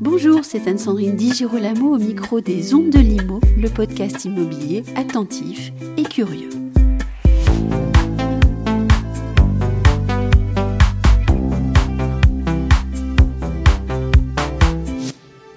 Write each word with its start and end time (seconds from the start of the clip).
Bonjour, 0.00 0.46
c'est 0.46 0.66
Anne-Sandrine 0.66 1.14
Di 1.14 1.30
Girolamo 1.30 1.94
au 1.94 1.98
micro 1.98 2.40
des 2.40 2.74
Ondes 2.74 2.88
de 2.88 3.00
Limo, 3.00 3.38
le 3.58 3.68
podcast 3.68 4.24
immobilier 4.24 4.82
attentif 4.96 5.72
et 5.98 6.04
curieux. 6.04 6.48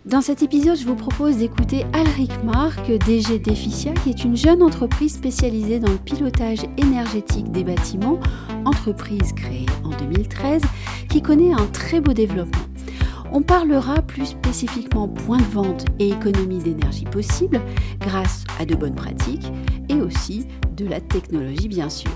Dans 0.03 0.19
cet 0.19 0.43
épisode, 0.43 0.75
je 0.75 0.85
vous 0.85 0.95
propose 0.95 1.37
d'écouter 1.37 1.85
Alric 1.93 2.31
Marc, 2.43 2.91
DG 2.91 3.39
d'Efficia, 3.39 3.93
qui 4.03 4.09
est 4.09 4.25
une 4.25 4.35
jeune 4.35 4.61
entreprise 4.61 5.13
spécialisée 5.13 5.79
dans 5.79 5.89
le 5.89 5.97
pilotage 5.97 6.65
énergétique 6.77 7.49
des 7.53 7.63
bâtiments, 7.63 8.19
entreprise 8.65 9.31
créée 9.37 9.67
en 9.85 9.91
2013, 9.91 10.61
qui 11.07 11.21
connaît 11.21 11.53
un 11.53 11.65
très 11.67 12.01
beau 12.01 12.11
développement. 12.11 12.72
On 13.35 13.41
parlera 13.41 14.03
plus 14.03 14.27
spécifiquement 14.27 15.07
point 15.07 15.39
de 15.39 15.43
vente 15.45 15.85
et 15.97 16.09
économie 16.09 16.59
d'énergie 16.59 17.05
possible 17.05 17.59
grâce 17.99 18.43
à 18.59 18.65
de 18.65 18.75
bonnes 18.75 18.93
pratiques 18.93 19.51
et 19.89 19.95
aussi 19.95 20.45
de 20.77 20.85
la 20.85 21.01
technologie 21.01 21.67
bien 21.67 21.89
sûr. 21.89 22.11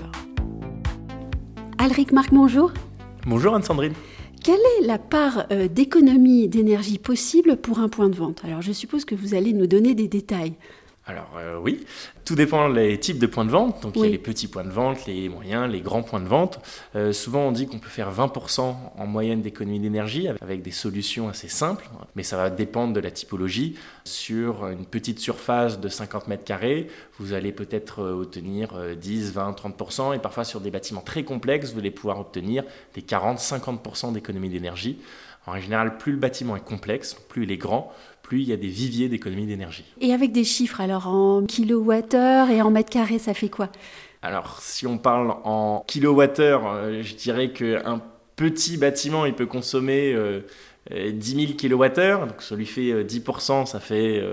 Alric 1.80 2.12
Marc, 2.12 2.32
bonjour. 2.32 2.72
Bonjour 3.26 3.56
Anne-Sandrine. 3.56 3.94
Quelle 4.44 4.60
est 4.80 4.86
la 4.86 5.00
part 5.00 5.48
euh, 5.52 5.68
d'économie 5.68 6.50
d'énergie 6.50 7.00
possible 7.00 7.58
pour 7.58 7.80
un 7.80 7.90
point 7.90 8.10
de 8.10 8.16
vente? 8.16 8.44
Alors 8.46 8.62
je 8.62 8.72
suppose 8.72 9.04
que 9.04 9.16
vous 9.16 9.34
allez 9.34 9.54
nous 9.54 9.66
donner 9.66 9.96
des 9.96 10.08
détails. 10.08 10.54
Alors 11.08 11.38
euh, 11.38 11.58
oui, 11.58 11.86
tout 12.26 12.36
dépend 12.36 12.70
des 12.70 13.00
types 13.00 13.18
de 13.18 13.28
points 13.28 13.46
de 13.46 13.50
vente. 13.50 13.82
Donc 13.82 13.96
il 13.96 14.02
y 14.02 14.06
a 14.06 14.10
les 14.10 14.18
petits 14.18 14.50
points 14.50 14.66
de 14.66 14.72
vente, 14.72 15.06
les 15.06 15.30
moyens, 15.30 15.72
les 15.72 15.80
grands 15.80 16.04
points 16.04 16.20
de 16.20 16.28
vente. 16.28 16.60
Euh, 16.98 17.14
souvent 17.14 17.44
on 17.44 17.54
dit 17.54 17.66
qu'on 17.66 17.80
peut 17.80 17.88
faire 17.88 18.14
20% 18.14 18.76
en 18.98 19.08
moyenne 19.08 19.42
d'économie 19.42 19.80
d'énergie 19.80 20.28
avec 20.42 20.62
des 20.62 20.72
solutions 20.72 21.30
assez 21.30 21.48
simples, 21.48 21.90
mais 22.16 22.24
ça 22.24 22.36
va 22.36 22.50
dépendre 22.50 22.94
de 22.94 23.00
la 23.00 23.10
typologie. 23.10 23.76
Sur 24.04 24.68
une 24.68 24.86
petite 24.86 25.20
surface 25.20 25.80
de 25.80 25.88
50 25.88 26.28
mètres 26.28 26.44
carrés, 26.44 26.88
vous 27.20 27.32
allez 27.32 27.54
peut-être 27.54 28.02
euh, 28.02 28.22
obtenir 28.22 28.78
10, 29.00 29.32
20, 29.32 29.52
30%, 29.52 30.14
et 30.14 30.20
parfois 30.20 30.44
sur 30.44 30.60
des 30.60 30.72
bâtiments 30.72 31.02
très 31.02 31.24
complexes, 31.24 31.72
vous 31.72 31.80
allez 31.80 31.92
pouvoir 31.92 32.20
obtenir 32.20 32.64
des 32.94 33.02
40, 33.02 33.40
50% 33.40 34.12
d'économie 34.12 34.50
d'énergie. 34.50 35.00
En 35.48 35.60
général, 35.60 35.98
plus 35.98 36.12
le 36.12 36.18
bâtiment 36.18 36.56
est 36.56 36.64
complexe, 36.64 37.16
plus 37.30 37.44
il 37.44 37.52
est 37.52 37.58
grand, 37.58 37.92
plus 38.22 38.42
il 38.42 38.50
y 38.50 38.54
a 38.54 38.58
des 38.58 38.68
viviers 38.68 39.10
d'économie 39.10 39.46
d'énergie. 39.46 39.86
Et 40.02 40.14
avec 40.14 40.32
des 40.32 40.44
chiffres, 40.44 40.82
alors 40.82 41.08
en 41.08 41.44
kilowattheure 41.44 42.50
et 42.50 42.62
en 42.62 42.70
mètres 42.70 42.90
carrés, 42.90 43.20
ça 43.20 43.34
fait 43.34 43.50
quoi? 43.50 43.70
Alors, 44.22 44.60
si 44.62 44.86
on 44.86 44.98
parle 44.98 45.32
en 45.44 45.84
kilowattheure, 45.88 46.68
euh, 46.68 47.02
je 47.02 47.16
dirais 47.16 47.52
qu'un 47.52 48.02
petit 48.36 48.78
bâtiment, 48.78 49.26
il 49.26 49.34
peut 49.34 49.46
consommer 49.46 50.14
10 50.92 51.36
000 51.36 51.54
kilowattheures, 51.54 52.28
donc 52.28 52.42
ça 52.42 52.56
lui 52.56 52.66
fait 52.66 53.04
10%, 53.04 53.62
euh, 53.62 53.66
ça 53.66 53.80
fait 53.80 54.24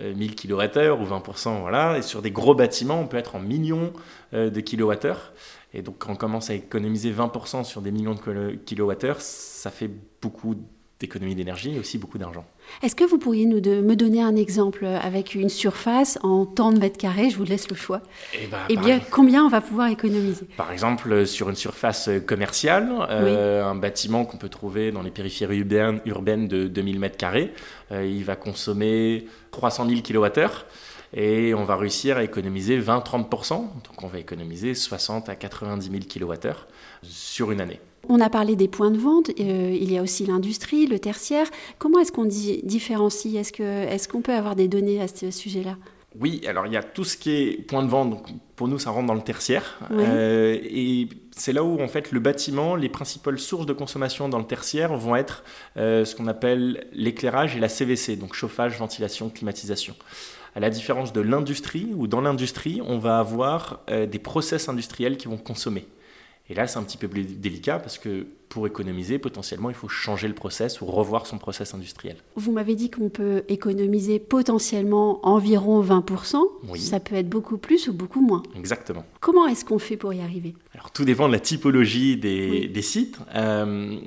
1000 0.00 0.34
kilowattheures 0.34 1.00
ou 1.00 1.04
20%, 1.04 1.60
voilà. 1.60 1.98
Et 1.98 2.02
sur 2.02 2.22
des 2.22 2.30
gros 2.30 2.54
bâtiments, 2.54 3.00
on 3.00 3.06
peut 3.06 3.16
être 3.16 3.36
en 3.36 3.40
millions 3.40 3.92
euh, 4.32 4.50
de 4.50 4.60
kilowattheures. 4.60 5.32
Et 5.72 5.82
donc, 5.82 5.96
quand 5.98 6.12
on 6.12 6.16
commence 6.16 6.50
à 6.50 6.54
économiser 6.54 7.12
20% 7.12 7.64
sur 7.64 7.80
des 7.80 7.90
millions 7.90 8.14
de 8.14 8.54
kilowattheures, 8.64 9.20
ça 9.20 9.70
fait 9.70 9.90
beaucoup 10.24 10.56
d'économie 11.00 11.34
d'énergie 11.34 11.74
et 11.74 11.78
aussi 11.78 11.98
beaucoup 11.98 12.18
d'argent. 12.18 12.46
Est-ce 12.82 12.94
que 12.94 13.04
vous 13.04 13.18
pourriez 13.18 13.44
nous 13.46 13.60
me 13.60 13.94
donner 13.94 14.22
un 14.22 14.36
exemple 14.36 14.86
avec 14.86 15.34
une 15.34 15.48
surface 15.48 16.18
en 16.22 16.46
temps 16.46 16.72
de 16.72 16.78
mètres 16.78 16.96
carrés? 16.96 17.28
Je 17.30 17.36
vous 17.36 17.44
laisse 17.44 17.68
le 17.68 17.76
choix. 17.76 18.00
Eh, 18.32 18.46
ben, 18.46 18.58
eh 18.68 18.76
bien, 18.76 19.00
combien 19.10 19.44
on 19.44 19.48
va 19.48 19.60
pouvoir 19.60 19.88
économiser? 19.88 20.46
Par 20.56 20.72
exemple, 20.72 21.26
sur 21.26 21.50
une 21.50 21.56
surface 21.56 22.08
commerciale, 22.26 22.90
euh, 23.10 23.64
un 23.64 23.74
bâtiment 23.74 24.24
qu'on 24.24 24.38
peut 24.38 24.48
trouver 24.48 24.92
dans 24.92 25.02
les 25.02 25.10
périphéries 25.10 25.58
urbaines, 25.58 26.00
urbaines 26.06 26.48
de 26.48 26.68
2000 26.68 26.98
mètres 27.00 27.18
carrés, 27.18 27.52
euh, 27.92 28.06
il 28.06 28.24
va 28.24 28.36
consommer 28.36 29.26
300 29.50 29.88
000 29.88 30.00
kWh 30.00 30.64
et 31.12 31.54
on 31.54 31.64
va 31.64 31.76
réussir 31.76 32.16
à 32.16 32.24
économiser 32.24 32.80
20-30%. 32.80 33.50
Donc 33.50 34.02
on 34.02 34.06
va 34.06 34.18
économiser 34.18 34.74
60 34.74 35.28
à 35.28 35.36
90 35.36 35.90
000 35.90 36.30
kWh 36.32 36.50
sur 37.02 37.50
une 37.50 37.60
année. 37.60 37.80
On 38.08 38.20
a 38.20 38.28
parlé 38.28 38.56
des 38.56 38.68
points 38.68 38.90
de 38.90 38.98
vente, 38.98 39.30
euh, 39.40 39.76
il 39.78 39.92
y 39.92 39.98
a 39.98 40.02
aussi 40.02 40.26
l'industrie, 40.26 40.86
le 40.86 40.98
tertiaire. 40.98 41.46
Comment 41.78 41.98
est-ce 42.00 42.12
qu'on 42.12 42.26
différencie? 42.26 43.34
Est-ce 43.34 43.52
qu'on 43.52 43.62
est 43.62 44.08
qu'on 44.08 44.20
peut 44.20 44.34
avoir 44.34 44.56
des 44.56 44.68
données 44.68 45.00
à 45.00 45.08
ce 45.08 45.30
sujet-là? 45.30 45.76
Oui, 46.20 46.42
alors 46.46 46.66
il 46.66 46.72
y 46.72 46.76
a 46.76 46.82
tout 46.82 47.02
ce 47.02 47.16
qui 47.16 47.32
est 47.32 47.66
point 47.66 47.82
de 47.82 47.88
vente, 47.88 48.10
donc 48.10 48.26
pour 48.54 48.68
nous 48.68 48.78
ça 48.78 48.90
rentre 48.90 49.06
dans 49.06 49.14
le 49.14 49.22
tertiaire. 49.22 49.80
Euh, 49.90 50.56
et 50.62 51.08
c'est 51.32 51.52
là 51.52 51.64
où 51.64 51.80
en 51.80 51.88
fait 51.88 52.12
le 52.12 52.20
bâtiment, 52.20 52.76
les 52.76 52.88
principales 52.88 53.38
sources 53.40 53.66
de 53.66 53.72
consommation 53.72 54.28
dans 54.28 54.38
le 54.38 54.46
tertiaire 54.46 54.96
vont 54.96 55.16
être 55.16 55.42
euh, 55.76 56.04
ce 56.04 56.14
qu'on 56.14 56.28
appelle 56.28 56.86
l'éclairage 56.92 57.56
et 57.56 57.60
la 57.60 57.68
CVC, 57.68 58.14
donc 58.14 58.34
chauffage, 58.34 58.78
ventilation, 58.78 59.28
climatisation. 59.28 59.96
À 60.54 60.60
la 60.60 60.70
différence 60.70 61.12
de 61.12 61.20
l'industrie, 61.20 61.90
où 61.96 62.06
dans 62.06 62.20
l'industrie 62.20 62.80
on 62.86 62.98
va 62.98 63.18
avoir 63.18 63.80
des 63.88 64.20
process 64.20 64.68
industriels 64.68 65.16
qui 65.16 65.26
vont 65.26 65.36
consommer. 65.36 65.84
Et 66.50 66.54
là, 66.54 66.66
c'est 66.66 66.78
un 66.78 66.82
petit 66.82 66.98
peu 66.98 67.08
plus 67.08 67.24
délicat 67.24 67.78
parce 67.78 67.96
que 67.96 68.26
pour 68.50 68.66
économiser, 68.66 69.18
potentiellement, 69.18 69.70
il 69.70 69.74
faut 69.74 69.88
changer 69.88 70.28
le 70.28 70.34
process 70.34 70.82
ou 70.82 70.86
revoir 70.86 71.26
son 71.26 71.38
process 71.38 71.72
industriel. 71.72 72.16
Vous 72.36 72.52
m'avez 72.52 72.74
dit 72.74 72.90
qu'on 72.90 73.08
peut 73.08 73.44
économiser 73.48 74.18
potentiellement 74.18 75.26
environ 75.26 75.82
20%. 75.82 76.36
Oui. 76.68 76.80
Ça 76.80 77.00
peut 77.00 77.14
être 77.14 77.30
beaucoup 77.30 77.56
plus 77.56 77.88
ou 77.88 77.94
beaucoup 77.94 78.20
moins. 78.20 78.42
Exactement. 78.56 79.04
Comment 79.20 79.46
est-ce 79.46 79.64
qu'on 79.64 79.78
fait 79.78 79.96
pour 79.96 80.12
y 80.12 80.20
arriver? 80.20 80.54
Alors, 80.74 80.90
tout 80.90 81.06
dépend 81.06 81.28
de 81.28 81.32
la 81.32 81.40
typologie 81.40 82.18
des, 82.18 82.68
des 82.68 82.82
sites. 82.82 83.18
Euh, 83.34 83.98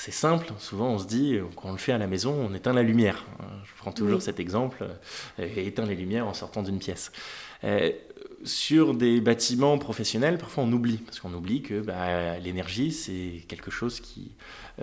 c'est 0.00 0.12
simple, 0.12 0.52
souvent 0.58 0.90
on 0.90 0.98
se 0.98 1.06
dit, 1.06 1.38
quand 1.56 1.70
on 1.70 1.72
le 1.72 1.78
fait 1.78 1.90
à 1.90 1.98
la 1.98 2.06
maison, 2.06 2.32
on 2.32 2.54
éteint 2.54 2.72
la 2.72 2.84
lumière. 2.84 3.26
Je 3.64 3.72
prends 3.78 3.90
toujours 3.90 4.22
cet 4.22 4.38
exemple, 4.38 4.86
euh, 5.40 5.48
éteint 5.56 5.86
les 5.86 5.96
lumières 5.96 6.28
en 6.28 6.34
sortant 6.34 6.62
d'une 6.62 6.78
pièce. 6.78 7.10
Euh, 7.64 7.90
sur 8.44 8.94
des 8.94 9.20
bâtiments 9.20 9.78
professionnels, 9.78 10.38
parfois 10.38 10.64
on 10.64 10.72
oublie, 10.72 10.98
parce 10.98 11.20
qu'on 11.20 11.32
oublie 11.34 11.62
que 11.62 11.80
bah, 11.80 12.38
l'énergie, 12.38 12.92
c'est 12.92 13.44
quelque 13.48 13.70
chose 13.70 14.00
qui, 14.00 14.30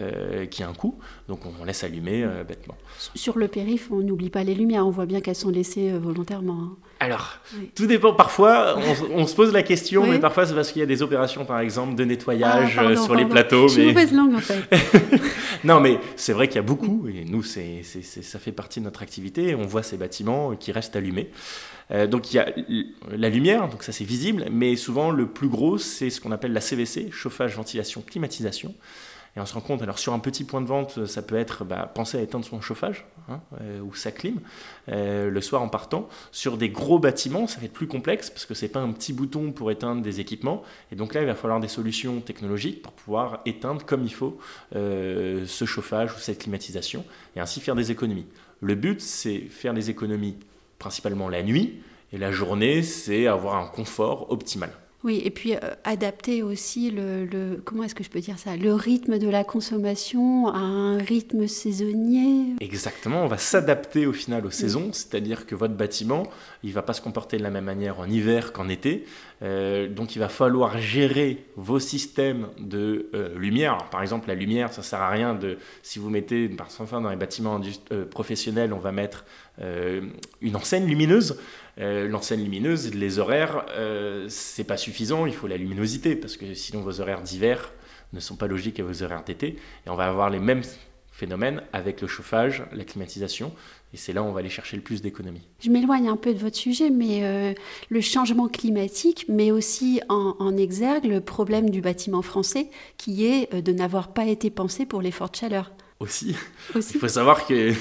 euh, 0.01 0.45
qui 0.45 0.61
a 0.61 0.67
un 0.67 0.73
coût, 0.73 0.99
donc 1.29 1.41
on 1.45 1.63
laisse 1.63 1.83
allumer 1.83 2.23
euh, 2.23 2.43
bêtement. 2.43 2.75
Sur 3.15 3.37
le 3.37 3.47
périph', 3.47 3.89
on 3.91 4.01
n'oublie 4.01 4.29
pas 4.29 4.43
les 4.43 4.55
lumières, 4.55 4.85
on 4.85 4.89
voit 4.89 5.05
bien 5.05 5.21
qu'elles 5.21 5.35
sont 5.35 5.49
laissées 5.49 5.91
euh, 5.91 5.99
volontairement. 5.99 6.59
Hein. 6.61 6.77
Alors, 6.99 7.39
tout 7.75 7.87
dépend, 7.87 8.13
parfois 8.13 8.77
on, 9.13 9.27
se 9.27 9.35
pose 9.35 9.53
la 9.53 9.63
question, 9.63 10.05
mais 10.07 10.19
parfois 10.19 10.45
c'est 10.45 10.53
parce 10.53 10.71
qu'il 10.71 10.79
y 10.79 10.83
a 10.83 10.87
des 10.87 11.01
opérations, 11.01 11.45
par 11.45 11.59
exemple, 11.59 11.95
de 11.95 12.03
nettoyage 12.03 12.77
ah, 12.79 12.95
sur 12.95 13.15
les 13.15 13.25
plateaux. 13.25 13.67
Je 13.67 13.79
mais... 13.79 13.85
mauvaise 13.87 14.13
langue 14.13 14.35
en 14.35 14.39
fait. 14.39 14.63
non, 15.63 15.79
mais 15.79 15.99
c'est 16.15 16.33
vrai 16.33 16.47
qu'il 16.47 16.55
y 16.57 16.59
a 16.59 16.63
beaucoup, 16.63 17.07
et 17.07 17.25
nous, 17.25 17.43
c'est, 17.43 17.81
ça 17.83 18.39
fait 18.39 18.51
partie 18.51 18.79
de 18.79 18.85
notre 18.85 19.01
activité, 19.01 19.55
on 19.55 19.65
voit 19.65 19.83
ces 19.83 19.97
bâtiments 19.97 20.55
qui 20.55 20.71
restent 20.71 20.95
allumés. 20.95 21.29
Euh, 21.91 22.07
donc 22.07 22.33
il 22.33 22.37
y 22.37 22.39
a 22.39 22.47
la 23.11 23.29
lumière, 23.29 23.67
donc 23.69 23.83
ça 23.83 23.91
c'est 23.91 24.03
visible, 24.03 24.45
mais 24.51 24.75
souvent 24.75 25.11
le 25.11 25.27
plus 25.27 25.49
gros 25.49 25.77
c'est 25.77 26.09
ce 26.09 26.19
qu'on 26.21 26.31
appelle 26.31 26.53
la 26.53 26.61
CVC, 26.61 27.11
chauffage, 27.11 27.55
ventilation, 27.55 28.01
climatisation. 28.01 28.73
Et 29.37 29.41
on 29.41 29.45
se 29.45 29.53
rend 29.53 29.59
compte, 29.59 29.81
alors 29.81 29.99
sur 29.99 30.13
un 30.13 30.19
petit 30.19 30.45
point 30.45 30.61
de 30.61 30.65
vente, 30.65 31.05
ça 31.07 31.21
peut 31.21 31.35
être 31.35 31.65
bah, 31.65 31.91
penser 31.93 32.17
à 32.17 32.21
éteindre 32.21 32.45
son 32.45 32.61
chauffage 32.61 33.05
hein, 33.27 33.41
euh, 33.59 33.81
ou 33.81 33.93
sa 33.93 34.13
clim 34.13 34.39
euh, 34.87 35.29
le 35.29 35.41
soir 35.41 35.61
en 35.61 35.67
partant. 35.67 36.07
Sur 36.31 36.55
des 36.55 36.69
gros 36.69 36.99
bâtiments, 36.99 37.45
ça 37.45 37.59
va 37.59 37.65
être 37.65 37.73
plus 37.73 37.87
complexe 37.87 38.29
parce 38.29 38.45
que 38.45 38.53
c'est 38.53 38.69
pas 38.69 38.79
un 38.79 38.93
petit 38.93 39.11
bouton 39.11 39.51
pour 39.51 39.71
éteindre 39.71 40.01
des 40.01 40.21
équipements. 40.21 40.63
Et 40.89 40.95
donc 40.95 41.13
là, 41.13 41.19
il 41.19 41.27
va 41.27 41.35
falloir 41.35 41.59
des 41.59 41.67
solutions 41.67 42.21
technologiques 42.21 42.81
pour 42.81 42.93
pouvoir 42.93 43.41
éteindre 43.45 43.85
comme 43.85 44.05
il 44.05 44.13
faut 44.13 44.39
ce 44.71 45.65
chauffage 45.65 46.13
ou 46.13 46.19
cette 46.19 46.39
climatisation 46.39 47.03
et 47.35 47.41
ainsi 47.41 47.59
faire 47.59 47.75
des 47.75 47.91
économies. 47.91 48.27
Le 48.61 48.75
but, 48.75 49.01
c'est 49.01 49.39
faire 49.49 49.73
des 49.73 49.89
économies 49.89 50.37
principalement 50.85 51.29
la 51.29 51.41
nuit, 51.41 51.81
et 52.13 52.19
la 52.19 52.31
journée, 52.31 52.83
c'est 52.83 53.25
avoir 53.25 53.55
un 53.55 53.65
confort 53.65 54.31
optimal. 54.31 54.69
Oui, 55.03 55.19
et 55.25 55.31
puis 55.31 55.55
euh, 55.55 55.59
adapter 55.83 56.43
aussi 56.43 56.91
le, 56.91 57.59
comment 57.65 57.83
est-ce 57.83 57.95
que 57.95 58.03
je 58.03 58.09
peux 58.11 58.19
dire 58.19 58.37
ça, 58.37 58.55
le 58.55 58.71
rythme 58.71 59.17
de 59.17 59.27
la 59.27 59.43
consommation 59.43 60.47
à 60.47 60.59
un 60.59 60.99
rythme 60.99 61.47
saisonnier. 61.47 62.55
Exactement, 62.59 63.23
on 63.23 63.27
va 63.27 63.39
s'adapter 63.39 64.05
au 64.05 64.13
final 64.13 64.45
aux 64.45 64.51
saisons, 64.51 64.93
c'est-à-dire 64.93 65.47
que 65.47 65.55
votre 65.55 65.73
bâtiment, 65.73 66.23
il 66.63 66.71
va 66.71 66.83
pas 66.83 66.93
se 66.93 67.01
comporter 67.01 67.37
de 67.37 67.43
la 67.43 67.49
même 67.49 67.65
manière 67.65 67.99
en 67.99 68.07
hiver 68.07 68.53
qu'en 68.53 68.69
été, 68.69 69.05
euh, 69.41 69.87
donc 69.87 70.15
il 70.15 70.19
va 70.19 70.29
falloir 70.29 70.79
gérer 70.79 71.45
vos 71.55 71.79
systèmes 71.79 72.47
de 72.57 73.09
euh, 73.13 73.37
lumière. 73.37 73.77
par 73.91 74.01
exemple, 74.01 74.27
la 74.27 74.35
lumière, 74.35 74.73
ça 74.73 74.83
sert 74.83 75.01
à 75.01 75.09
rien 75.09 75.35
de 75.35 75.57
si 75.83 75.99
vous 75.99 76.09
mettez, 76.09 76.47
par 76.49 76.67
exemple, 76.67 76.91
dans 76.91 77.09
les 77.09 77.15
bâtiments 77.15 77.59
professionnels, 78.11 78.73
on 78.73 78.79
va 78.79 78.91
mettre 78.91 79.25
une 80.41 80.55
enseigne 80.55 80.85
lumineuse. 80.85 81.37
Euh, 81.77 82.07
l'enseigne 82.07 82.41
lumineuse, 82.41 82.93
les 82.93 83.19
horaires, 83.19 83.65
euh, 83.71 84.27
c'est 84.29 84.63
pas 84.63 84.77
suffisant, 84.77 85.25
il 85.25 85.33
faut 85.33 85.47
la 85.47 85.57
luminosité, 85.57 86.15
parce 86.15 86.37
que 86.37 86.53
sinon 86.53 86.81
vos 86.81 87.01
horaires 87.01 87.21
d'hiver 87.21 87.73
ne 88.13 88.21
sont 88.21 88.37
pas 88.37 88.47
logiques 88.47 88.79
à 88.79 88.83
vos 88.83 89.03
horaires 89.03 89.23
d'été, 89.25 89.57
et 89.85 89.89
on 89.89 89.95
va 89.95 90.07
avoir 90.07 90.29
les 90.29 90.39
mêmes 90.39 90.63
phénomènes 91.15 91.61
avec 91.71 92.01
le 92.01 92.07
chauffage, 92.07 92.63
la 92.73 92.83
climatisation, 92.83 93.53
et 93.93 93.97
c'est 93.97 94.11
là 94.11 94.21
où 94.21 94.25
on 94.25 94.33
va 94.33 94.41
aller 94.41 94.49
chercher 94.49 94.75
le 94.75 94.83
plus 94.83 95.01
d'économies. 95.01 95.47
Je 95.61 95.69
m'éloigne 95.69 96.09
un 96.09 96.17
peu 96.17 96.33
de 96.33 96.39
votre 96.39 96.57
sujet, 96.57 96.89
mais 96.89 97.23
euh, 97.23 97.53
le 97.89 98.01
changement 98.01 98.49
climatique 98.49 99.25
met 99.29 99.49
aussi 99.49 100.01
en, 100.09 100.35
en, 100.39 100.57
exergue 100.57 101.05
le 101.05 101.21
problème 101.21 101.69
du 101.69 101.79
bâtiment 101.79 102.21
français, 102.21 102.69
qui 102.97 103.25
est 103.25 103.55
de 103.55 103.71
n'avoir 103.71 104.09
pas 104.09 104.25
été 104.25 104.49
pensé 104.49 104.85
pour 104.85 105.01
les 105.01 105.11
fortes 105.11 105.37
chaleurs. 105.37 105.71
aussi. 106.01 106.35
Il 106.75 106.81
faut 106.81 107.07
savoir 107.07 107.47
que 107.47 107.71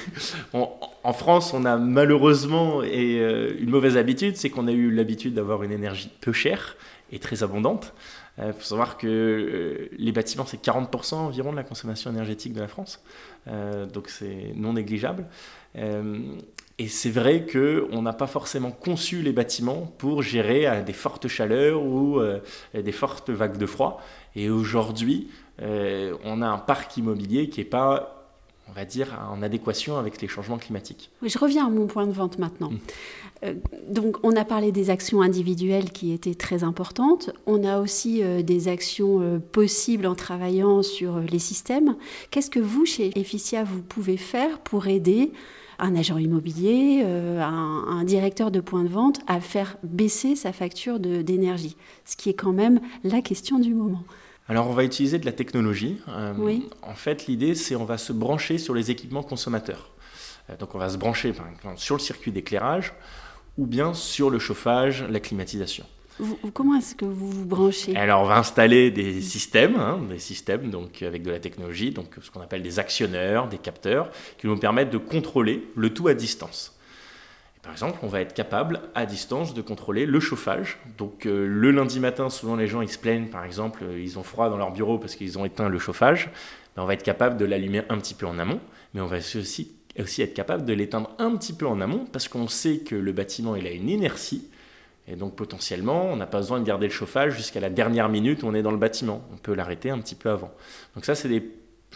en 0.52 1.12
France, 1.12 1.52
on 1.52 1.64
a 1.64 1.76
malheureusement 1.76 2.84
et, 2.84 3.16
une 3.58 3.70
mauvaise 3.70 3.96
habitude, 3.96 4.36
c'est 4.36 4.50
qu'on 4.50 4.68
a 4.68 4.72
eu 4.72 4.92
l'habitude 4.92 5.34
d'avoir 5.34 5.64
une 5.64 5.72
énergie 5.72 6.10
peu 6.20 6.32
chère 6.32 6.76
et 7.10 7.18
très 7.18 7.42
abondante. 7.42 7.94
Il 8.38 8.52
faut 8.52 8.64
savoir 8.64 8.96
que 8.96 9.88
les 9.96 10.12
bâtiments, 10.12 10.44
c'est 10.44 10.62
40% 10.62 11.14
environ 11.14 11.52
de 11.52 11.56
la 11.56 11.62
consommation 11.62 12.10
énergétique 12.10 12.52
de 12.52 12.60
la 12.60 12.68
France. 12.68 13.00
donc 13.46 14.08
c'est 14.08 14.52
non 14.56 14.72
négligeable. 14.72 15.26
Et 16.78 16.88
c'est 16.88 17.10
vrai 17.10 17.46
qu'on 17.46 18.02
n'a 18.02 18.12
pas 18.12 18.26
forcément 18.26 18.72
conçu 18.72 19.22
les 19.22 19.32
bâtiments 19.32 19.92
pour 19.98 20.22
gérer 20.22 20.82
des 20.82 20.92
fortes 20.92 21.28
chaleurs 21.28 21.82
ou 21.84 22.18
euh, 22.18 22.40
des 22.74 22.92
fortes 22.92 23.30
vagues 23.30 23.58
de 23.58 23.66
froid. 23.66 24.02
Et 24.34 24.50
aujourd'hui, 24.50 25.28
euh, 25.62 26.16
on 26.24 26.42
a 26.42 26.48
un 26.48 26.58
parc 26.58 26.96
immobilier 26.96 27.48
qui 27.48 27.60
n'est 27.60 27.66
pas, 27.66 28.23
on 28.68 28.72
va 28.72 28.84
dire, 28.84 29.18
en 29.30 29.42
adéquation 29.42 29.98
avec 29.98 30.20
les 30.20 30.28
changements 30.28 30.58
climatiques. 30.58 31.10
je 31.22 31.38
reviens 31.38 31.66
à 31.66 31.70
mon 31.70 31.86
point 31.86 32.06
de 32.06 32.12
vente 32.12 32.38
maintenant. 32.38 32.70
Mmh. 32.70 32.78
Euh, 33.44 33.54
donc, 33.88 34.16
on 34.22 34.34
a 34.36 34.44
parlé 34.44 34.72
des 34.72 34.90
actions 34.90 35.20
individuelles 35.20 35.90
qui 35.90 36.12
étaient 36.12 36.34
très 36.34 36.64
importantes. 36.64 37.30
On 37.46 37.64
a 37.64 37.80
aussi 37.80 38.22
des 38.42 38.68
actions 38.68 39.40
possibles 39.52 40.06
en 40.06 40.14
travaillant 40.14 40.82
sur 40.82 41.18
les 41.18 41.38
systèmes. 41.38 41.96
Qu'est-ce 42.30 42.50
que 42.50 42.60
vous, 42.60 42.86
chez 42.86 43.18
Efficia, 43.18 43.64
vous 43.64 43.82
pouvez 43.82 44.16
faire 44.16 44.60
pour 44.60 44.86
aider 44.86 45.32
un 45.78 45.96
agent 45.96 46.18
immobilier, 46.18 47.02
euh, 47.04 47.42
un, 47.42 48.04
directeur 48.04 48.50
de 48.50 48.60
point 48.60 48.84
de 48.84 48.88
vente 48.88 49.20
à 49.26 49.40
faire 49.40 49.76
baisser 49.82 50.36
sa 50.36 50.52
facture 50.52 51.00
d'énergie, 51.00 51.76
ce 52.04 52.16
qui 52.16 52.30
est 52.30 52.34
quand 52.34 52.52
même 52.52 52.80
la 53.02 53.22
question 53.22 53.58
du 53.58 53.74
moment. 53.74 54.04
Alors 54.48 54.68
on 54.68 54.72
va 54.72 54.84
utiliser 54.84 55.18
de 55.18 55.26
la 55.26 55.32
technologie. 55.32 56.00
Euh, 56.08 56.34
oui. 56.36 56.68
En 56.82 56.94
fait, 56.94 57.26
l'idée 57.26 57.54
c'est 57.54 57.76
on 57.76 57.84
va 57.84 57.98
se 57.98 58.12
brancher 58.12 58.58
sur 58.58 58.74
les 58.74 58.90
équipements 58.90 59.22
consommateurs. 59.22 59.90
Euh, 60.50 60.56
donc 60.56 60.74
on 60.74 60.78
va 60.78 60.88
se 60.88 60.96
brancher 60.96 61.32
par 61.32 61.46
exemple 61.48 61.78
sur 61.78 61.96
le 61.96 62.00
circuit 62.00 62.32
d'éclairage 62.32 62.92
ou 63.56 63.66
bien 63.66 63.94
sur 63.94 64.30
le 64.30 64.38
chauffage, 64.38 65.04
la 65.08 65.20
climatisation 65.20 65.86
comment 66.52 66.76
est-ce 66.76 66.94
que 66.94 67.04
vous 67.04 67.30
vous 67.30 67.44
branchez? 67.44 67.96
Alors, 67.96 68.22
on 68.22 68.26
va 68.26 68.38
installer 68.38 68.90
des 68.90 69.20
systèmes, 69.20 69.76
hein, 69.76 70.00
des 70.08 70.18
systèmes 70.18 70.70
donc 70.70 71.02
avec 71.02 71.22
de 71.22 71.30
la 71.30 71.40
technologie, 71.40 71.90
donc 71.90 72.14
ce 72.20 72.30
qu'on 72.30 72.40
appelle 72.40 72.62
des 72.62 72.78
actionneurs, 72.78 73.48
des 73.48 73.58
capteurs, 73.58 74.10
qui 74.38 74.46
nous 74.46 74.56
permettent 74.56 74.90
de 74.90 74.98
contrôler 74.98 75.68
le 75.76 75.92
tout 75.92 76.08
à 76.08 76.14
distance. 76.14 76.73
Par 77.64 77.72
exemple, 77.72 77.98
on 78.02 78.08
va 78.08 78.20
être 78.20 78.34
capable 78.34 78.82
à 78.94 79.06
distance 79.06 79.54
de 79.54 79.62
contrôler 79.62 80.04
le 80.04 80.20
chauffage. 80.20 80.78
Donc, 80.98 81.24
euh, 81.24 81.46
le 81.46 81.70
lundi 81.70 81.98
matin, 81.98 82.28
souvent 82.28 82.56
les 82.56 82.66
gens 82.66 82.82
ils 82.82 82.90
se 82.90 82.98
plaignent, 82.98 83.28
par 83.28 83.44
exemple, 83.44 83.84
euh, 83.84 83.98
ils 83.98 84.18
ont 84.18 84.22
froid 84.22 84.50
dans 84.50 84.58
leur 84.58 84.70
bureau 84.70 84.98
parce 84.98 85.16
qu'ils 85.16 85.38
ont 85.38 85.46
éteint 85.46 85.70
le 85.70 85.78
chauffage. 85.78 86.30
Ben, 86.76 86.82
on 86.82 86.86
va 86.86 86.92
être 86.92 87.02
capable 87.02 87.38
de 87.38 87.46
l'allumer 87.46 87.82
un 87.88 87.96
petit 87.96 88.12
peu 88.12 88.26
en 88.26 88.38
amont, 88.38 88.60
mais 88.92 89.00
on 89.00 89.06
va 89.06 89.16
aussi, 89.16 89.74
aussi 89.98 90.22
être 90.22 90.34
capable 90.34 90.66
de 90.66 90.74
l'éteindre 90.74 91.10
un 91.18 91.34
petit 91.36 91.54
peu 91.54 91.66
en 91.66 91.80
amont 91.80 92.04
parce 92.12 92.28
qu'on 92.28 92.48
sait 92.48 92.78
que 92.78 92.94
le 92.94 93.12
bâtiment 93.12 93.56
il 93.56 93.66
a 93.66 93.70
une 93.70 93.88
inertie 93.88 94.46
et 95.06 95.16
donc 95.16 95.36
potentiellement, 95.36 96.06
on 96.06 96.16
n'a 96.16 96.26
pas 96.26 96.38
besoin 96.38 96.60
de 96.60 96.64
garder 96.64 96.86
le 96.86 96.92
chauffage 96.92 97.36
jusqu'à 97.36 97.60
la 97.60 97.70
dernière 97.70 98.08
minute 98.08 98.42
où 98.42 98.46
on 98.46 98.54
est 98.54 98.62
dans 98.62 98.70
le 98.70 98.78
bâtiment. 98.78 99.22
On 99.32 99.36
peut 99.36 99.54
l'arrêter 99.54 99.90
un 99.90 99.98
petit 99.98 100.14
peu 100.14 100.30
avant. 100.30 100.50
Donc 100.94 101.04
ça, 101.04 101.14
c'est 101.14 101.28
des 101.28 101.40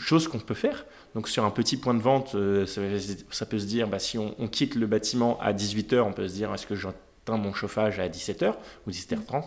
choses 0.00 0.28
qu'on 0.28 0.38
peut 0.38 0.54
faire. 0.54 0.86
Donc 1.14 1.28
sur 1.28 1.44
un 1.44 1.50
petit 1.50 1.76
point 1.76 1.94
de 1.94 2.00
vente, 2.00 2.34
euh, 2.34 2.66
ça, 2.66 3.46
peut 3.46 3.58
se 3.58 3.66
dire, 3.66 3.88
bah, 3.88 3.98
si 3.98 4.18
on, 4.18 4.48
quitte 4.48 4.74
le 4.74 4.86
bâtiment 4.86 5.38
à 5.40 5.52
18h, 5.52 6.00
on 6.00 6.12
peut 6.12 6.28
se 6.28 6.34
dire, 6.34 6.52
est-ce 6.52 6.66
que 6.66 6.74
j'éteins 6.74 7.36
mon 7.36 7.52
chauffage 7.52 7.98
à 7.98 8.08
17h 8.08 8.54
ou 8.86 8.90
17h30 8.90 9.44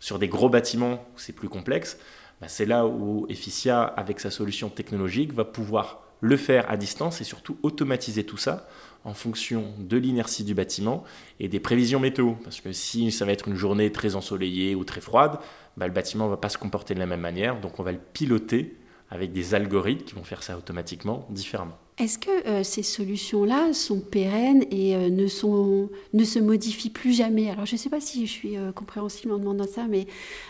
Sur 0.00 0.18
des 0.18 0.28
gros 0.28 0.48
bâtiments 0.48 1.04
c'est 1.16 1.32
plus 1.32 1.48
complexe, 1.48 1.98
bah, 2.40 2.48
c'est 2.48 2.66
là 2.66 2.86
où 2.86 3.26
Efficia, 3.28 3.82
avec 3.82 4.20
sa 4.20 4.30
solution 4.30 4.68
technologique, 4.68 5.32
va 5.32 5.44
pouvoir 5.44 6.02
le 6.20 6.36
faire 6.36 6.70
à 6.70 6.76
distance 6.76 7.20
et 7.20 7.24
surtout 7.24 7.58
automatiser 7.62 8.24
tout 8.24 8.36
ça 8.36 8.68
en 9.04 9.14
fonction 9.14 9.72
de 9.78 9.96
l'inertie 9.96 10.42
du 10.44 10.54
bâtiment 10.54 11.04
et 11.38 11.48
des 11.48 11.60
prévisions 11.60 12.00
météo. 12.00 12.32
Parce 12.44 12.60
que 12.60 12.72
si 12.72 13.10
ça 13.12 13.24
va 13.24 13.32
être 13.32 13.48
une 13.48 13.54
journée 13.54 13.92
très 13.92 14.16
ensoleillée 14.16 14.74
ou 14.74 14.84
très 14.84 15.00
froide, 15.00 15.38
bah, 15.76 15.86
le 15.86 15.92
bâtiment 15.92 16.26
ne 16.26 16.30
va 16.30 16.36
pas 16.36 16.48
se 16.48 16.58
comporter 16.58 16.94
de 16.94 16.98
la 16.98 17.06
même 17.06 17.20
manière. 17.20 17.60
Donc 17.60 17.78
on 17.78 17.82
va 17.82 17.92
le 17.92 17.98
piloter 17.98 18.76
avec 19.10 19.32
des 19.32 19.54
algorithmes 19.54 20.04
qui 20.04 20.14
vont 20.14 20.24
faire 20.24 20.42
ça 20.42 20.56
automatiquement 20.56 21.26
différemment. 21.30 21.76
Est-ce 21.98 22.18
que 22.18 22.46
euh, 22.46 22.62
ces 22.62 22.84
solutions-là 22.84 23.72
sont 23.72 23.98
pérennes 23.98 24.64
et 24.70 24.94
euh, 24.94 25.10
ne, 25.10 25.26
sont, 25.26 25.90
ne 26.12 26.24
se 26.24 26.38
modifient 26.38 26.90
plus 26.90 27.12
jamais? 27.12 27.50
Alors 27.50 27.66
je 27.66 27.74
ne 27.74 27.78
sais 27.78 27.90
pas 27.90 28.00
si 28.00 28.24
je 28.24 28.30
suis 28.30 28.56
euh, 28.56 28.70
compréhensible 28.70 29.32
en 29.32 29.38
demandant 29.38 29.66
ça, 29.66 29.86
mais 29.88 30.06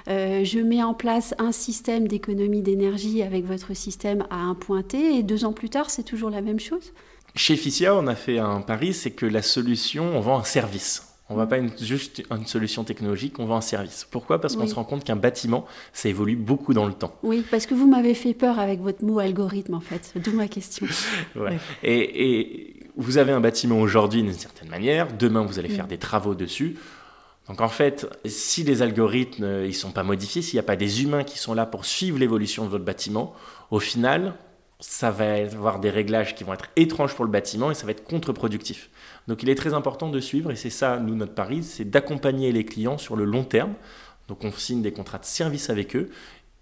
je 0.06 0.60
mets 0.60 0.82
en 0.82 0.92
place 0.92 1.34
un 1.38 1.52
système 1.52 2.06
d'économie 2.06 2.60
d'énergie 2.60 3.22
avec 3.22 3.46
votre 3.46 3.74
système 3.74 4.26
à 4.28 4.36
un 4.36 4.54
point 4.54 4.82
T 4.82 5.16
et 5.16 5.22
deux 5.22 5.46
ans 5.46 5.52
plus 5.54 5.70
tard, 5.70 5.90
c'est 5.90 6.02
toujours 6.02 6.30
la 6.30 6.42
même 6.42 6.60
chose? 6.60 6.92
Chez 7.34 7.56
Ficia, 7.56 7.94
on 7.94 8.06
a 8.06 8.14
fait 8.14 8.38
un 8.38 8.60
pari, 8.60 8.92
c'est 8.92 9.12
que 9.12 9.26
la 9.26 9.42
solution, 9.42 10.16
on 10.16 10.20
vend 10.20 10.38
un 10.38 10.44
service. 10.44 11.07
On 11.30 11.34
ne 11.34 11.40
vend 11.40 11.46
pas 11.46 11.58
juste 11.80 12.22
une 12.30 12.46
solution 12.46 12.84
technologique, 12.84 13.38
on 13.38 13.44
vend 13.44 13.56
un 13.56 13.60
service. 13.60 14.06
Pourquoi? 14.10 14.40
Parce 14.40 14.56
qu'on 14.56 14.66
se 14.66 14.74
rend 14.74 14.84
compte 14.84 15.04
qu'un 15.04 15.16
bâtiment, 15.16 15.66
ça 15.92 16.08
évolue 16.08 16.36
beaucoup 16.36 16.72
dans 16.72 16.86
le 16.86 16.94
temps. 16.94 17.14
Oui, 17.22 17.44
parce 17.50 17.66
que 17.66 17.74
vous 17.74 17.86
m'avez 17.86 18.14
fait 18.14 18.32
peur 18.32 18.58
avec 18.58 18.80
votre 18.80 19.04
mot 19.04 19.18
algorithme, 19.18 19.74
en 19.74 19.80
fait. 19.80 20.12
D'où 20.16 20.32
ma 20.32 20.48
question. 20.48 20.86
et, 21.82 22.74
vous 22.96 23.18
avez 23.18 23.32
un 23.32 23.40
bâtiment 23.40 23.78
aujourd'hui 23.78 24.22
d'une 24.22 24.32
certaine 24.32 24.68
manière, 24.68 25.12
demain 25.16 25.42
vous 25.42 25.58
allez 25.58 25.68
faire 25.68 25.86
des 25.86 25.98
travaux 25.98 26.34
dessus. 26.34 26.76
Donc 27.46 27.60
en 27.60 27.68
fait, 27.68 28.06
si 28.26 28.64
les 28.64 28.82
algorithmes 28.82 29.44
euh, 29.44 29.66
ils 29.66 29.74
sont 29.74 29.92
pas 29.92 30.02
modifiés, 30.02 30.42
s'il 30.42 30.56
n'y 30.56 30.60
a 30.60 30.64
pas 30.64 30.76
des 30.76 31.02
humains 31.02 31.24
qui 31.24 31.38
sont 31.38 31.54
là 31.54 31.64
pour 31.64 31.86
suivre 31.86 32.18
l'évolution 32.18 32.64
de 32.64 32.68
votre 32.68 32.84
bâtiment, 32.84 33.34
au 33.70 33.78
final, 33.78 34.34
ça 34.80 35.10
va 35.10 35.34
avoir 35.34 35.80
des 35.80 35.90
réglages 35.90 36.34
qui 36.34 36.44
vont 36.44 36.52
être 36.52 36.66
étranges 36.76 37.14
pour 37.14 37.24
le 37.24 37.30
bâtiment 37.30 37.70
et 37.70 37.74
ça 37.74 37.86
va 37.86 37.92
être 37.92 38.04
contre-productif. 38.04 38.90
Donc 39.28 39.42
il 39.42 39.50
est 39.50 39.54
très 39.54 39.74
important 39.74 40.08
de 40.08 40.20
suivre, 40.20 40.50
et 40.50 40.56
c'est 40.56 40.70
ça, 40.70 40.98
nous, 40.98 41.14
notre 41.14 41.34
pari, 41.34 41.62
c'est 41.62 41.88
d'accompagner 41.88 42.50
les 42.50 42.64
clients 42.64 42.98
sur 42.98 43.14
le 43.14 43.24
long 43.24 43.44
terme. 43.44 43.74
Donc 44.26 44.42
on 44.42 44.50
signe 44.50 44.82
des 44.82 44.92
contrats 44.92 45.18
de 45.18 45.24
service 45.24 45.70
avec 45.70 45.94
eux 45.94 46.08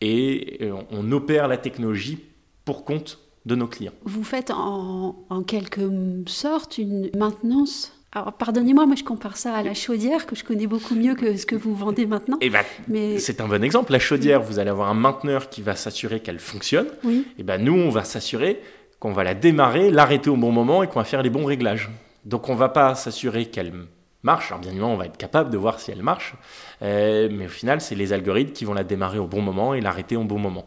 et 0.01 0.59
euh, 0.63 0.75
on 0.91 1.11
opère 1.13 1.49
la 1.49 1.57
technologie 1.57 2.19
pour 2.65 2.85
compte 2.85 3.19
de 3.47 3.55
nos 3.55 3.69
clients. 3.69 3.93
Vous 4.05 4.25
faites 4.25 4.51
en, 4.51 5.17
en 5.31 5.43
quelque 5.43 5.89
sorte 6.27 6.79
une 6.79 7.11
maintenance? 7.17 7.93
Alors, 8.13 8.33
pardonnez-moi, 8.33 8.87
moi 8.87 8.97
je 8.97 9.05
compare 9.05 9.37
ça 9.37 9.55
à 9.55 9.63
la 9.63 9.75
chaudière 9.75 10.27
que 10.27 10.35
je 10.35 10.43
connais 10.43 10.67
beaucoup 10.67 10.95
mieux 10.95 11.15
que 11.15 11.37
ce 11.37 11.47
que 11.47 11.55
vous 11.55 11.75
vendez 11.75 12.07
maintenant. 12.07 12.39
Eh 12.41 12.51
ben, 12.51 12.65
Mais... 12.89 13.19
C'est 13.19 13.41
un 13.41 13.47
bon 13.47 13.63
exemple. 13.63 13.93
La 13.93 13.99
chaudière, 13.99 14.43
vous 14.43 14.59
allez 14.59 14.71
avoir 14.71 14.89
un 14.89 14.95
mainteneur 14.95 15.51
qui 15.51 15.63
va 15.63 15.77
s'assurer 15.77 16.21
qu'elle 16.21 16.41
fonctionne. 16.41 16.87
Et 17.05 17.23
eh 17.39 17.43
ben, 17.43 17.63
nous, 17.63 17.75
on 17.75 17.91
va 17.91 18.05
s'assurer 18.05 18.61
qu'on 18.99 19.13
va 19.13 19.23
la 19.23 19.35
démarrer, 19.35 19.91
l'arrêter 19.91 20.31
au 20.31 20.37
bon 20.37 20.51
moment 20.51 20.83
et 20.83 20.89
qu'on 20.89 20.99
va 20.99 21.05
faire 21.05 21.23
les 21.23 21.31
bons 21.31 21.45
réglages. 21.45 21.91
Donc, 22.27 22.49
on 22.49 22.55
ne 22.55 22.59
va 22.59 22.69
pas 22.69 22.95
s'assurer 22.97 23.47
qu'elle 23.47 23.73
marche. 24.25 24.49
Alors, 24.49 24.61
bien 24.61 24.71
évidemment, 24.71 24.93
on 24.93 24.97
va 24.97 25.07
être 25.07 25.17
capable 25.17 25.49
de 25.49 25.57
voir 25.57 25.79
si 25.79 25.93
elle 25.93 26.03
marche. 26.03 26.35
Euh, 26.83 27.29
mais 27.33 27.47
au 27.47 27.49
final, 27.49 27.81
c'est 27.81 27.95
les 27.95 28.13
algorithmes 28.13 28.53
qui 28.53 28.65
vont 28.65 28.75
la 28.75 28.85
démarrer 28.85 29.19
au 29.19 29.29
bon 29.29 29.41
moment 29.41 29.73
et 29.73 29.81
l'arrêter 29.81 30.17
au 30.17 30.25
bon 30.25 30.39
moment. 30.39 30.67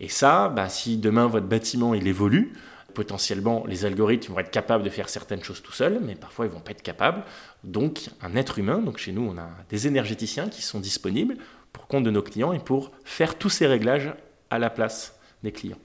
Et 0.00 0.08
ça, 0.08 0.48
bah, 0.48 0.68
si 0.68 0.96
demain 0.96 1.28
votre 1.28 1.46
bâtiment 1.46 1.94
il 1.94 2.06
évolue, 2.08 2.52
potentiellement, 2.94 3.64
les 3.66 3.84
algorithmes 3.84 4.32
vont 4.32 4.40
être 4.40 4.50
capables 4.50 4.82
de 4.82 4.90
faire 4.90 5.08
certaines 5.08 5.42
choses 5.42 5.62
tout 5.62 5.72
seuls, 5.72 6.00
mais 6.02 6.16
parfois 6.16 6.46
ils 6.46 6.52
vont 6.52 6.60
pas 6.60 6.72
être 6.72 6.82
capables. 6.82 7.22
Donc, 7.62 8.10
un 8.20 8.34
être 8.34 8.58
humain, 8.58 8.78
donc 8.78 8.98
chez 8.98 9.12
nous, 9.12 9.22
on 9.22 9.38
a 9.38 9.48
des 9.68 9.86
énergéticiens 9.86 10.48
qui 10.48 10.62
sont 10.62 10.80
disponibles 10.80 11.36
pour 11.72 11.86
compte 11.86 12.02
de 12.02 12.10
nos 12.10 12.22
clients 12.22 12.52
et 12.52 12.58
pour 12.58 12.90
faire 13.04 13.38
tous 13.38 13.50
ces 13.50 13.68
réglages 13.68 14.12
à 14.50 14.58
la 14.58 14.68
place 14.68 15.16
des 15.44 15.52
clients. 15.52 15.78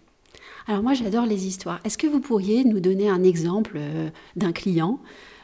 Alors 0.67 0.82
moi, 0.82 0.93
j'adore 0.93 1.25
les 1.25 1.48
histoires. 1.48 1.79
Est-ce 1.84 1.98
que 1.98 2.08
vous 2.08 2.20
pourriez 2.20 2.63
nous 2.63 2.79
donner 2.79 3.10
un 3.10 3.24
exemple 3.24 3.74
euh, 3.75 4.10
d'un 4.36 4.51
client 4.51 5.00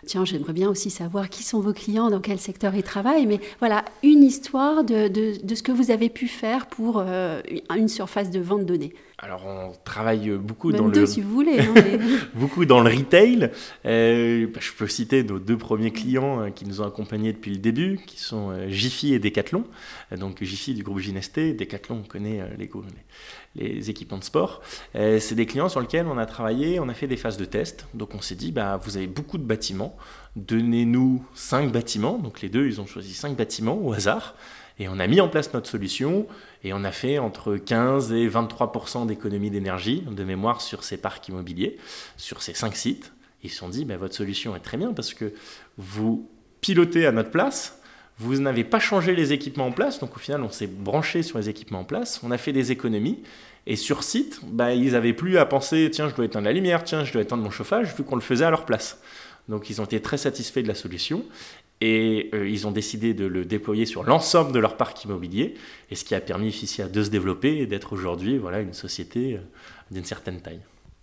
Tiens, 0.05 0.23
j'aimerais 0.23 0.53
bien 0.53 0.69
aussi 0.69 0.89
savoir 0.89 1.29
qui 1.29 1.43
sont 1.43 1.59
vos 1.59 1.73
clients, 1.73 2.09
dans 2.09 2.21
quel 2.21 2.39
secteur 2.39 2.73
ils 2.75 2.83
travaillent, 2.83 3.25
mais 3.25 3.39
voilà, 3.59 3.83
une 4.03 4.23
histoire 4.23 4.83
de, 4.83 5.07
de, 5.07 5.55
ce 5.55 5.63
que 5.63 5.71
vous 5.71 5.91
avez 5.91 6.09
pu 6.09 6.27
faire 6.27 6.67
pour 6.67 7.03
euh, 7.05 7.41
une 7.75 7.89
surface 7.89 8.31
de 8.31 8.39
vente 8.39 8.65
donnée. 8.65 8.93
Alors, 9.17 9.45
on 9.45 9.73
travaille 9.83 10.29
beaucoup 10.29 10.71
dans 10.71 10.87
le. 10.87 11.05
si 11.05 11.19
vous 11.19 11.33
voulez. 11.33 11.59
Hein, 11.59 11.73
beaucoup 12.35 12.63
dans 12.63 12.79
le 12.79 12.89
retail. 12.89 13.51
Euh, 13.85 14.47
bah, 14.47 14.61
je 14.61 14.71
peux 14.71 14.87
citer 14.87 15.25
nos 15.25 15.39
deux 15.39 15.57
premiers 15.57 15.91
clients 15.91 16.43
euh, 16.43 16.49
qui 16.51 16.65
nous 16.65 16.79
ont 16.79 16.85
accompagnés 16.85 17.33
depuis 17.33 17.51
le 17.51 17.57
début, 17.57 17.99
qui 18.07 18.17
sont 18.17 18.53
Jiffy 18.69 19.13
et 19.13 19.19
Decathlon. 19.19 19.65
donc, 20.17 20.41
Jiffy 20.41 20.73
du 20.73 20.83
groupe 20.83 20.99
Ginesté, 20.99 21.53
Decathlon, 21.53 22.03
on 22.05 22.07
connaît 22.07 22.41
les, 22.57 22.69
les, 23.55 23.89
équipements 23.89 24.19
de 24.19 24.23
sport. 24.23 24.61
C'est 24.93 25.35
des 25.35 25.45
clients 25.45 25.67
sur 25.67 25.81
lesquels 25.81 26.05
on 26.07 26.17
a 26.17 26.25
travaillé, 26.25 26.79
on 26.79 26.87
a 26.87 26.93
fait 26.93 27.07
des 27.07 27.17
phases 27.17 27.37
de 27.37 27.45
test. 27.45 27.87
Donc, 27.93 28.15
on 28.15 28.21
s'est 28.21 28.35
dit, 28.35 28.53
bah, 28.53 28.79
vous 28.81 28.95
avez 28.95 29.07
beaucoup 29.07 29.37
de 29.37 29.43
bâtiments, 29.43 29.88
donnez-nous 30.35 31.23
cinq 31.33 31.71
bâtiments. 31.71 32.17
Donc, 32.17 32.41
les 32.41 32.49
deux, 32.49 32.67
ils 32.67 32.81
ont 32.81 32.85
choisi 32.85 33.13
cinq 33.13 33.35
bâtiments 33.35 33.77
au 33.77 33.93
hasard. 33.93 34.35
Et 34.79 34.87
on 34.87 34.97
a 34.99 35.07
mis 35.07 35.19
en 35.19 35.27
place 35.27 35.53
notre 35.53 35.69
solution 35.69 36.25
et 36.63 36.73
on 36.73 36.83
a 36.85 36.91
fait 36.91 37.19
entre 37.19 37.57
15 37.57 38.13
et 38.13 38.27
23 38.27 39.05
d'économie 39.05 39.49
d'énergie 39.49 40.03
de 40.09 40.23
mémoire 40.23 40.61
sur 40.61 40.83
ces 40.83 40.97
parcs 40.97 41.27
immobiliers, 41.27 41.77
sur 42.15 42.41
ces 42.41 42.53
cinq 42.53 42.77
sites. 42.77 43.11
Ils 43.43 43.49
se 43.49 43.57
sont 43.57 43.69
dit, 43.69 43.83
ben, 43.83 43.97
votre 43.97 44.15
solution 44.15 44.55
est 44.55 44.61
très 44.61 44.77
bien 44.77 44.93
parce 44.93 45.13
que 45.13 45.33
vous 45.77 46.29
pilotez 46.61 47.05
à 47.05 47.11
notre 47.11 47.31
place, 47.31 47.79
vous 48.17 48.37
n'avez 48.39 48.63
pas 48.65 48.79
changé 48.79 49.15
les 49.15 49.31
équipements 49.31 49.67
en 49.67 49.71
place, 49.71 49.99
donc 49.99 50.15
au 50.15 50.19
final 50.19 50.43
on 50.43 50.49
s'est 50.49 50.67
branché 50.67 51.23
sur 51.23 51.37
les 51.37 51.47
équipements 51.47 51.79
en 51.79 51.85
place, 51.85 52.19
on 52.21 52.31
a 52.31 52.37
fait 52.37 52.51
des 52.51 52.73
économies, 52.73 53.19
et 53.65 53.77
sur 53.77 54.03
site, 54.03 54.41
bah, 54.45 54.73
ils 54.73 54.91
n'avaient 54.91 55.13
plus 55.13 55.37
à 55.37 55.45
penser, 55.45 55.89
tiens 55.89 56.09
je 56.09 56.15
dois 56.15 56.25
éteindre 56.25 56.45
la 56.45 56.51
lumière, 56.51 56.83
tiens 56.83 57.05
je 57.05 57.13
dois 57.13 57.21
éteindre 57.21 57.43
mon 57.43 57.49
chauffage, 57.49 57.95
vu 57.95 58.03
qu'on 58.03 58.15
le 58.15 58.21
faisait 58.21 58.43
à 58.43 58.49
leur 58.49 58.65
place. 58.65 58.99
Donc 59.49 59.69
ils 59.69 59.81
ont 59.81 59.85
été 59.85 59.99
très 59.99 60.17
satisfaits 60.17 60.61
de 60.61 60.67
la 60.67 60.75
solution, 60.75 61.25
et 61.81 62.29
euh, 62.33 62.47
ils 62.47 62.67
ont 62.67 62.71
décidé 62.71 63.13
de 63.13 63.25
le 63.25 63.45
déployer 63.45 63.85
sur 63.85 64.03
l'ensemble 64.03 64.51
de 64.51 64.59
leur 64.59 64.77
parc 64.77 65.03
immobilier, 65.03 65.55
et 65.89 65.95
ce 65.95 66.05
qui 66.05 66.13
a 66.13 66.21
permis 66.21 66.49
Efficia 66.49 66.87
de 66.87 67.03
se 67.03 67.09
développer 67.09 67.57
et 67.57 67.65
d'être 67.65 67.93
aujourd'hui 67.93 68.37
voilà, 68.37 68.59
une 68.59 68.73
société 68.73 69.35
euh, 69.35 69.39
d'une 69.89 70.05
certaine 70.05 70.39
taille. 70.39 70.61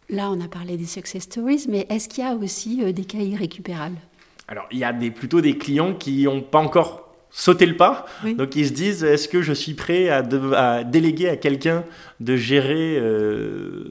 Là, 0.09 0.31
on 0.31 0.41
a 0.41 0.49
parlé 0.49 0.77
des 0.77 0.87
success 0.87 1.25
stories, 1.25 1.67
mais 1.69 1.87
est-ce 1.91 2.09
qu'il 2.09 2.23
y 2.23 2.27
a 2.27 2.35
aussi 2.35 2.83
euh, 2.83 2.93
des 2.93 3.05
cas 3.05 3.19
irrécupérables? 3.19 3.99
Alors, 4.47 4.67
il 4.71 4.79
y 4.79 4.85
a 4.85 4.93
des, 4.93 5.11
plutôt 5.11 5.41
des 5.41 5.59
clients 5.59 5.95
qui 5.95 6.23
n'ont 6.23 6.43
pas 6.43 6.61
encore 6.61 7.17
sauté 7.31 7.67
le 7.67 7.77
pas, 7.77 8.07
donc 8.39 8.55
ils 8.55 8.69
se 8.69 8.73
disent 8.73 9.03
est-ce 9.03 9.29
que 9.29 9.43
je 9.43 9.53
suis 9.53 9.75
prêt 9.75 10.09
à, 10.09 10.19
à 10.55 10.85
déléguer 10.85 11.29
à 11.29 11.37
quelqu'un 11.37 11.85
de 12.21 12.37
gérer 12.37 12.99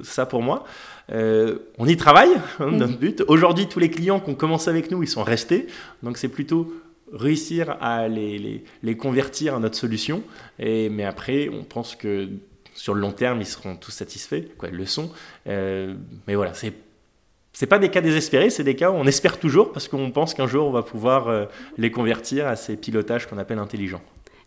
ça 0.02 0.26
pour 0.26 0.42
moi? 0.42 0.64
On 1.12 1.88
y 1.88 1.98
travaille, 1.98 2.32
hein, 2.60 2.72
notre 2.72 2.98
but. 2.98 3.24
Aujourd'hui, 3.28 3.68
tous 3.68 3.80
les 3.80 3.90
clients 3.90 4.20
qui 4.20 4.30
ont 4.30 4.36
commencé 4.36 4.70
avec 4.70 4.92
nous, 4.92 5.04
ils 5.04 5.08
sont 5.08 5.24
restés. 5.24 5.68
Donc, 6.04 6.18
c'est 6.18 6.30
plutôt 6.30 6.74
réussir 7.14 7.78
à 7.82 8.08
les, 8.08 8.64
les, 8.84 8.98
convertir 8.98 9.56
à 9.56 9.60
notre 9.60 9.76
solution. 9.76 10.24
Et, 10.60 10.90
mais 10.90 11.06
après, 11.06 11.50
on 11.50 11.64
pense 11.64 11.96
que 11.96 12.30
sur 12.76 12.94
le 12.94 13.02
long 13.02 13.12
terme, 13.12 13.42
ils 13.42 13.48
seront 13.48 13.76
tous 13.76 13.92
satisfaits, 13.92 14.44
quoi, 14.58 14.70
ils 14.70 14.76
le 14.76 14.86
sont. 14.86 15.12
Euh, 15.48 15.96
mais 16.28 16.36
voilà, 16.36 16.54
c'est 16.54 16.74
c'est 17.54 17.68
pas 17.68 17.80
des 17.80 17.88
cas 17.88 18.02
désespérés, 18.02 18.50
c'est 18.50 18.66
des 18.66 18.76
cas 18.76 18.92
où 18.92 18.96
on 18.96 19.08
espère 19.08 19.40
toujours 19.40 19.72
parce 19.72 19.88
qu'on 19.88 20.12
pense 20.12 20.34
qu'un 20.34 20.46
jour 20.46 20.68
on 20.68 20.72
va 20.72 20.84
pouvoir 20.84 21.30
euh, 21.30 21.46
les 21.78 21.90
convertir 21.90 22.48
à 22.48 22.58
ces 22.58 22.76
pilotages 22.76 23.28
qu'on 23.28 23.38
appelle 23.38 23.60
intelligents. 23.60 24.02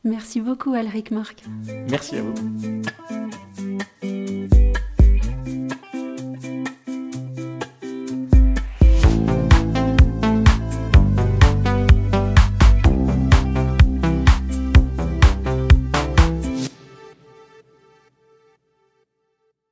Merci 0.04 0.42
beaucoup, 0.42 0.74
Alric 0.74 1.10
Marc. 1.10 1.42
Merci 1.88 2.16
à 2.18 2.22
vous. 2.22 2.34